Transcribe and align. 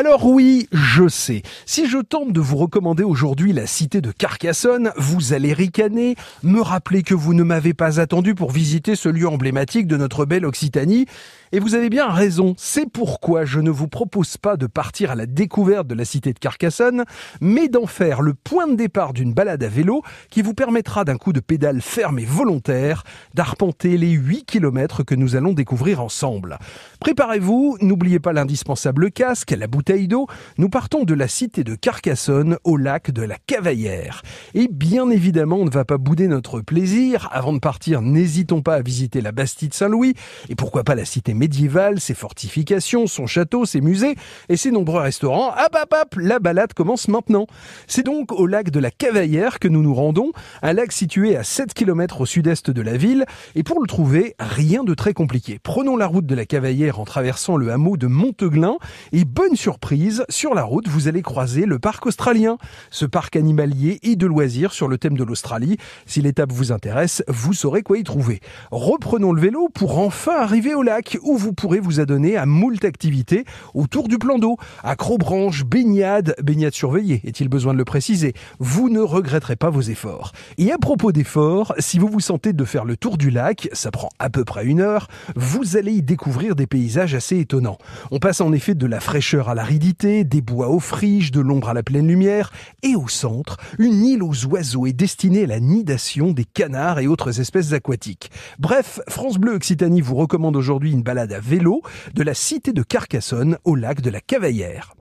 Alors 0.00 0.24
oui, 0.24 0.66
je 0.72 1.08
sais. 1.08 1.42
Si 1.66 1.86
je 1.86 1.98
tente 1.98 2.32
de 2.32 2.40
vous 2.40 2.56
recommander 2.56 3.02
aujourd'hui 3.02 3.52
la 3.52 3.66
cité 3.66 4.00
de 4.00 4.12
Carcassonne, 4.12 4.92
vous 4.96 5.34
allez 5.34 5.52
ricaner, 5.52 6.16
me 6.42 6.62
rappeler 6.62 7.02
que 7.02 7.12
vous 7.12 7.34
ne 7.34 7.42
m'avez 7.42 7.74
pas 7.74 8.00
attendu 8.00 8.34
pour 8.34 8.50
visiter 8.50 8.96
ce 8.96 9.10
lieu 9.10 9.28
emblématique 9.28 9.86
de 9.86 9.98
notre 9.98 10.24
belle 10.24 10.46
Occitanie. 10.46 11.04
Et 11.52 11.58
vous 11.58 11.74
avez 11.74 11.90
bien 11.90 12.08
raison, 12.08 12.54
c'est 12.56 12.88
pourquoi 12.88 13.44
je 13.44 13.60
ne 13.60 13.70
vous 13.70 13.88
propose 13.88 14.38
pas 14.38 14.56
de 14.56 14.66
partir 14.66 15.10
à 15.10 15.16
la 15.16 15.26
découverte 15.26 15.88
de 15.88 15.96
la 15.96 16.04
cité 16.04 16.32
de 16.32 16.38
Carcassonne, 16.38 17.04
mais 17.42 17.68
d'en 17.68 17.86
faire 17.86 18.22
le 18.22 18.32
point 18.32 18.68
de 18.68 18.76
départ 18.76 19.12
d'une 19.12 19.34
balade 19.34 19.62
à 19.64 19.68
vélo 19.68 20.02
qui 20.30 20.40
vous 20.42 20.54
permettra 20.54 21.04
d'un 21.04 21.18
coup 21.18 21.34
de 21.34 21.40
pédale 21.40 21.82
ferme 21.82 22.20
et 22.20 22.24
volontaire 22.24 23.02
d'arpenter 23.34 23.98
les 23.98 24.12
8 24.12 24.44
km 24.44 25.02
que 25.02 25.16
nous 25.16 25.36
allons 25.36 25.52
découvrir 25.52 26.00
ensemble. 26.00 26.58
Préparez-vous, 27.00 27.78
n'oubliez 27.82 28.20
pas 28.20 28.32
l'indispensable 28.32 29.10
casque, 29.10 29.50
la 29.50 29.66
bouteille 29.66 29.89
nous 30.58 30.68
partons 30.68 31.02
de 31.02 31.14
la 31.14 31.26
cité 31.26 31.64
de 31.64 31.74
Carcassonne 31.74 32.58
au 32.62 32.76
lac 32.76 33.10
de 33.10 33.22
la 33.22 33.36
Cavaillère. 33.46 34.22
Et 34.54 34.68
bien 34.70 35.10
évidemment, 35.10 35.56
on 35.56 35.64
ne 35.64 35.70
va 35.70 35.84
pas 35.84 35.98
bouder 35.98 36.28
notre 36.28 36.60
plaisir. 36.60 37.28
Avant 37.32 37.52
de 37.52 37.58
partir, 37.58 38.00
n'hésitons 38.00 38.62
pas 38.62 38.76
à 38.76 38.82
visiter 38.82 39.20
la 39.20 39.32
Bastide 39.32 39.74
Saint-Louis 39.74 40.14
et 40.48 40.54
pourquoi 40.54 40.84
pas 40.84 40.94
la 40.94 41.04
cité 41.04 41.34
médiévale, 41.34 41.98
ses 41.98 42.14
fortifications, 42.14 43.08
son 43.08 43.26
château, 43.26 43.64
ses 43.64 43.80
musées 43.80 44.14
et 44.48 44.56
ses 44.56 44.70
nombreux 44.70 45.00
restaurants. 45.00 45.48
Hop 45.48 45.76
hop 45.80 45.94
hop, 46.00 46.14
la 46.16 46.38
balade 46.38 46.72
commence 46.72 47.08
maintenant. 47.08 47.46
C'est 47.88 48.04
donc 48.04 48.30
au 48.32 48.46
lac 48.46 48.70
de 48.70 48.78
la 48.78 48.92
Cavaillère 48.92 49.58
que 49.58 49.66
nous 49.66 49.82
nous 49.82 49.94
rendons, 49.94 50.30
un 50.62 50.72
lac 50.72 50.92
situé 50.92 51.36
à 51.36 51.42
7 51.42 51.74
km 51.74 52.20
au 52.20 52.26
sud-est 52.26 52.70
de 52.70 52.82
la 52.82 52.96
ville 52.96 53.24
et 53.56 53.64
pour 53.64 53.80
le 53.80 53.88
trouver, 53.88 54.36
rien 54.38 54.84
de 54.84 54.94
très 54.94 55.14
compliqué. 55.14 55.58
Prenons 55.60 55.96
la 55.96 56.06
route 56.06 56.26
de 56.26 56.34
la 56.36 56.46
Cavaillère 56.46 57.00
en 57.00 57.04
traversant 57.04 57.56
le 57.56 57.72
hameau 57.72 57.96
de 57.96 58.06
Monteglin 58.06 58.76
et 59.12 59.24
bonne 59.24 59.56
surprise, 59.56 59.79
sur 60.28 60.54
la 60.54 60.62
route, 60.62 60.86
vous 60.86 61.08
allez 61.08 61.22
croiser 61.22 61.66
le 61.66 61.78
parc 61.80 62.06
australien, 62.06 62.58
ce 62.90 63.04
parc 63.06 63.34
animalier 63.34 63.98
et 64.02 64.14
de 64.14 64.26
loisirs 64.26 64.72
sur 64.72 64.86
le 64.86 64.98
thème 64.98 65.16
de 65.16 65.24
l'Australie. 65.24 65.78
Si 66.06 66.20
l'étape 66.20 66.52
vous 66.52 66.70
intéresse, 66.70 67.24
vous 67.26 67.54
saurez 67.54 67.82
quoi 67.82 67.98
y 67.98 68.04
trouver. 68.04 68.40
Reprenons 68.70 69.32
le 69.32 69.40
vélo 69.40 69.68
pour 69.74 69.98
enfin 69.98 70.40
arriver 70.40 70.74
au 70.74 70.82
lac 70.82 71.18
où 71.22 71.36
vous 71.36 71.52
pourrez 71.52 71.80
vous 71.80 71.98
adonner 71.98 72.36
à 72.36 72.46
moult 72.46 72.84
activités 72.84 73.44
autour 73.74 74.06
du 74.06 74.18
plan 74.18 74.38
d'eau. 74.38 74.56
Acrobranche, 74.84 75.64
baignade, 75.64 76.36
baignade 76.40 76.74
surveillée, 76.74 77.20
est-il 77.24 77.48
besoin 77.48 77.72
de 77.72 77.78
le 77.78 77.84
préciser? 77.84 78.34
Vous 78.60 78.90
ne 78.90 79.00
regretterez 79.00 79.56
pas 79.56 79.70
vos 79.70 79.82
efforts. 79.82 80.32
Et 80.56 80.70
à 80.70 80.78
propos 80.78 81.10
d'efforts, 81.10 81.74
si 81.78 81.98
vous 81.98 82.08
vous 82.08 82.20
sentez 82.20 82.52
de 82.52 82.64
faire 82.64 82.84
le 82.84 82.96
tour 82.96 83.18
du 83.18 83.30
lac, 83.30 83.68
ça 83.72 83.90
prend 83.90 84.10
à 84.18 84.30
peu 84.30 84.44
près 84.44 84.64
une 84.66 84.80
heure, 84.80 85.08
vous 85.34 85.76
allez 85.76 85.92
y 85.92 86.02
découvrir 86.02 86.54
des 86.54 86.68
paysages 86.68 87.14
assez 87.14 87.38
étonnants. 87.38 87.78
On 88.12 88.20
passe 88.20 88.40
en 88.40 88.52
effet 88.52 88.74
de 88.74 88.86
la 88.86 89.00
fraîcheur 89.00 89.48
à 89.48 89.54
l'aridité, 89.60 90.24
des 90.24 90.40
bois 90.40 90.70
aux 90.70 90.80
friches, 90.80 91.32
de 91.32 91.40
l'ombre 91.40 91.68
à 91.68 91.74
la 91.74 91.82
pleine 91.82 92.08
lumière, 92.08 92.50
et 92.82 92.96
au 92.96 93.08
centre, 93.08 93.58
une 93.78 94.06
île 94.06 94.22
aux 94.22 94.46
oiseaux 94.46 94.86
est 94.86 94.94
destinée 94.94 95.44
à 95.44 95.48
la 95.48 95.60
nidation 95.60 96.32
des 96.32 96.46
canards 96.46 96.98
et 96.98 97.06
autres 97.06 97.40
espèces 97.40 97.74
aquatiques. 97.74 98.30
Bref, 98.58 99.00
France 99.06 99.36
Bleu 99.36 99.52
Occitanie 99.52 100.00
vous 100.00 100.14
recommande 100.14 100.56
aujourd'hui 100.56 100.92
une 100.92 101.02
balade 101.02 101.34
à 101.34 101.40
vélo 101.40 101.82
de 102.14 102.22
la 102.22 102.32
cité 102.32 102.72
de 102.72 102.82
Carcassonne 102.82 103.58
au 103.64 103.74
lac 103.74 104.00
de 104.00 104.08
la 104.08 104.22
Cavaillère. 104.22 104.94